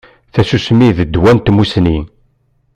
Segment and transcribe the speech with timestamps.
[0.33, 1.97] Tasusmi d ddwa n tmussni